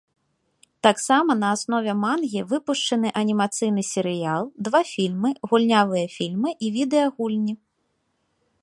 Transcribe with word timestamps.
Таксама 0.85 1.31
на 1.41 1.47
аснове 1.57 1.91
мангі 2.05 2.41
выпушчаны 2.53 3.11
анімацыйны 3.21 3.81
серыял, 3.91 4.43
два 4.69 4.81
фільмы, 4.95 5.29
гульнявыя 5.53 6.05
фільмы 6.17 6.49
і 6.67 6.75
відэагульні. 6.81 7.53